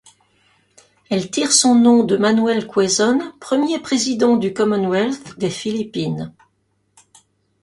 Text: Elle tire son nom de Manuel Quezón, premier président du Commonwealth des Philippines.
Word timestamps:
Elle 1.11 1.29
tire 1.29 1.51
son 1.51 1.75
nom 1.75 2.03
de 2.03 2.17
Manuel 2.17 2.67
Quezón, 2.67 3.21
premier 3.39 3.77
président 3.79 4.35
du 4.35 4.51
Commonwealth 4.51 5.37
des 5.37 5.51
Philippines. 5.51 6.33